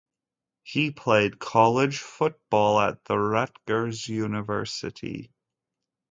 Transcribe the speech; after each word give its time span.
He 0.63 0.89
played 0.89 1.37
college 1.37 1.99
football 1.99 2.79
at 2.79 3.05
the 3.05 3.19
Rutgers 3.19 4.07
University. 4.09 5.29